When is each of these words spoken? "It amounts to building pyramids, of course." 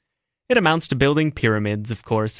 "It 0.49 0.57
amounts 0.57 0.87
to 0.87 0.95
building 0.95 1.31
pyramids, 1.31 1.91
of 1.91 2.01
course." 2.03 2.29